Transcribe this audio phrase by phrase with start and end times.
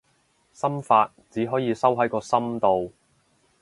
[0.51, 2.91] 心法，只可以收喺個心度